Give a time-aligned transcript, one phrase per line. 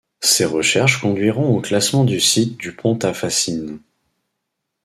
[0.21, 3.79] Ces recherches conduiront au classement du site du pont à fascines.